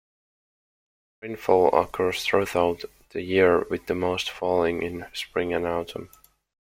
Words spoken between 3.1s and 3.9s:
the year with